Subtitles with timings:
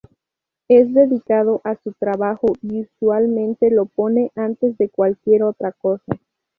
[0.67, 6.15] Es dedicado a su trabajo y usualmente lo pone antes de cualquier otra cosa.